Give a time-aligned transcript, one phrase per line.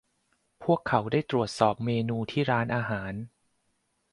[0.63, 3.13] พวกเขาได้ตรวจสอบเมนูที่ร้านอาหาร